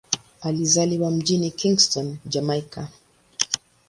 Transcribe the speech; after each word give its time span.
Alizaliwa 0.41 1.11
mjini 1.11 1.51
Kingston, 1.51 2.17
Jamaika. 2.25 2.87